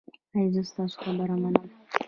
[0.35, 1.67] ایا زه ستاسو خبره منم؟